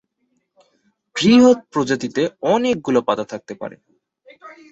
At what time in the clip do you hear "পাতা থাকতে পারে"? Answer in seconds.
3.01-3.75